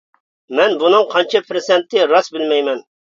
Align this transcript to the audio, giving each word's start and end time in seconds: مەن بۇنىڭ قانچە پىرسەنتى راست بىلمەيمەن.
مەن 0.59 0.71
بۇنىڭ 0.83 1.05
قانچە 1.11 1.41
پىرسەنتى 1.51 2.07
راست 2.15 2.35
بىلمەيمەن. 2.39 2.81